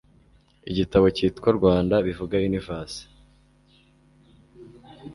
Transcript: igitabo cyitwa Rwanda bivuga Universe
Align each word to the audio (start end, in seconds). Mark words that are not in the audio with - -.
igitabo 0.71 1.05
cyitwa 1.15 1.49
Rwanda 1.57 1.95
bivuga 2.05 2.35
Universe 2.49 2.99